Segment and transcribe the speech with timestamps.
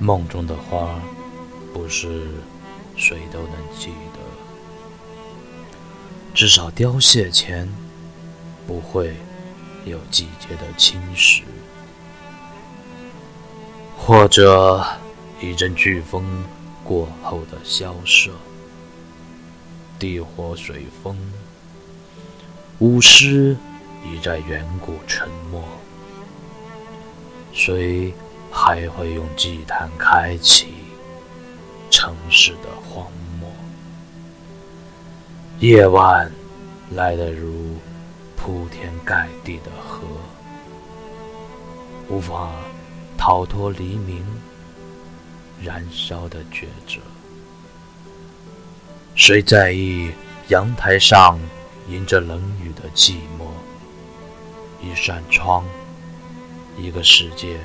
[0.00, 1.00] 梦中的花，
[1.74, 2.26] 不是
[2.96, 4.20] 谁都能记得，
[6.32, 7.68] 至少凋谢前
[8.66, 9.16] 不会
[9.84, 11.42] 有季节的侵蚀，
[13.96, 14.86] 或者
[15.40, 16.44] 一阵飓风
[16.84, 18.30] 过后的萧瑟，
[19.98, 21.16] 地火水风，
[22.78, 23.56] 巫师
[24.04, 25.62] 已在远古沉没。
[27.52, 28.14] 谁
[28.50, 30.74] 还会用祭坛开启
[31.90, 33.06] 城市的荒
[33.40, 33.48] 漠？
[35.60, 36.30] 夜晚
[36.90, 37.76] 来得如
[38.36, 40.02] 铺天盖地的河，
[42.08, 42.50] 无法
[43.16, 44.24] 逃脱黎明
[45.62, 47.00] 燃烧的抉择。
[49.14, 50.10] 谁在意
[50.48, 51.38] 阳台上
[51.88, 53.48] 迎着冷雨的寂寞？
[54.80, 55.64] 一扇窗。
[56.80, 57.58] 一个世界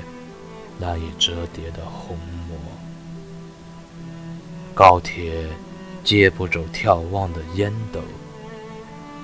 [0.78, 2.16] 难以折叠的虹
[2.48, 2.56] 膜，
[4.74, 5.46] 高铁
[6.02, 8.00] 接不走眺望的烟斗，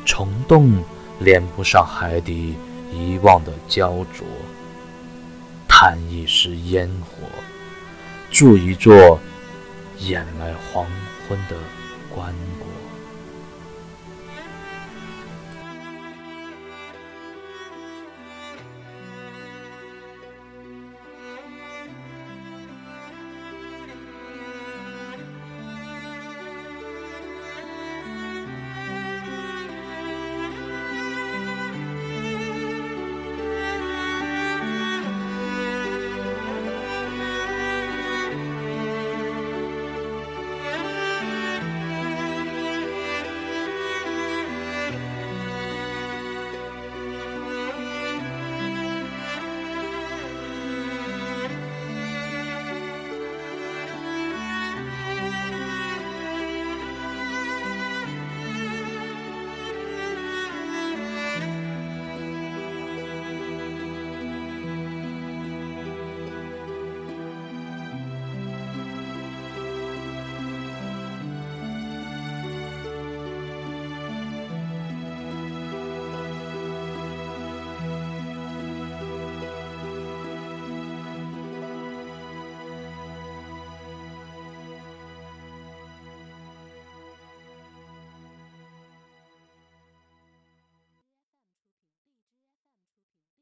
[0.06, 0.82] 虫洞
[1.18, 2.54] 连不上海底
[2.92, 4.26] 遗忘的焦灼。
[5.68, 7.26] 叹一时烟火，
[8.30, 9.18] 筑一座
[9.98, 10.86] 掩埋黄
[11.28, 11.56] 昏的
[12.14, 12.69] 棺椁。